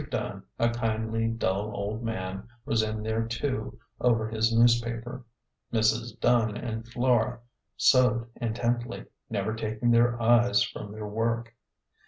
[0.09, 5.23] Dunn, a kindly, dull old man, was in there too, over his newspaper.
[5.71, 6.19] Mrs.
[6.19, 7.39] Dunn and Flora
[7.77, 11.55] sewed intently, never taking their eyes from their work.